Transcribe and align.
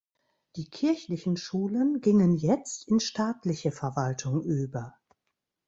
Die 0.55 0.67
kirchlichen 0.67 1.37
Schulen 1.37 2.01
gingen 2.01 2.33
jetzt 2.35 2.87
in 2.87 2.99
staatliche 2.99 3.71
Verwaltung 3.71 4.41
über. 4.43 4.95